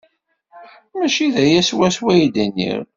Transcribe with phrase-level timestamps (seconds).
[0.97, 2.81] Maci d aya swaswa ay d-nniɣ.